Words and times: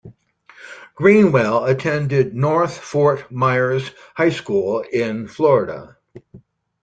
Greenwell 0.95 1.65
attended 1.65 2.33
North 2.33 2.75
Fort 2.79 3.31
Myers 3.31 3.91
High 4.15 4.31
School 4.31 4.81
in 4.91 5.27
Florida. 5.27 5.97